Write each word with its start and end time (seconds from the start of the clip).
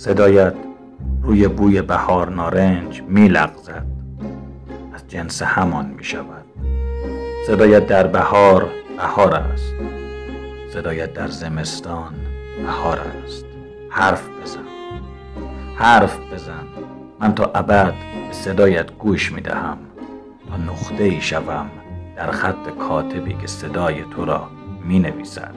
صدایت 0.00 0.54
روی 1.22 1.48
بوی 1.48 1.82
بهار 1.82 2.30
نارنج 2.30 3.02
می 3.02 3.28
لغزد 3.28 3.86
از 4.94 5.08
جنس 5.08 5.42
همان 5.42 5.86
می 5.86 6.04
شود 6.04 6.44
صدایت 7.46 7.86
در 7.86 8.06
بهار 8.06 8.70
بهار 8.96 9.34
است. 9.34 9.74
صدایت 10.72 11.12
در 11.12 11.28
زمستان 11.28 12.14
بهار 12.62 13.00
است. 13.24 13.44
حرف 13.90 14.28
بزن. 14.42 14.64
حرف 15.76 16.18
بزن. 16.32 16.64
من 17.20 17.34
تا 17.34 17.50
ابد 17.54 17.94
به 18.28 18.32
صدایت 18.32 18.92
گوش 18.92 19.32
می 19.32 19.40
دهم 19.40 19.78
تا 20.48 20.56
نقطه 20.56 21.04
ای 21.04 21.20
شوم 21.20 21.70
در 22.16 22.30
خط 22.30 22.68
کاتبی 22.78 23.34
که 23.34 23.46
صدای 23.46 24.04
تو 24.16 24.24
را 24.24 24.48
می 24.84 24.98
نویسد 24.98 25.54